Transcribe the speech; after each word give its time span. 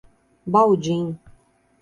Baldim 0.53 1.19